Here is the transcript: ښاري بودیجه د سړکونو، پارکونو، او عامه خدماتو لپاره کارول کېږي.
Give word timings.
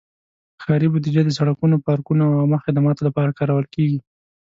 ښاري 0.63 0.87
بودیجه 0.91 1.21
د 1.25 1.31
سړکونو، 1.37 1.75
پارکونو، 1.87 2.23
او 2.29 2.37
عامه 2.41 2.57
خدماتو 2.65 3.05
لپاره 3.07 3.35
کارول 3.39 3.65
کېږي. 3.75 3.99